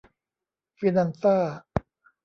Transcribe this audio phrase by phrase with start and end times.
[0.77, 1.35] ฟินันซ่า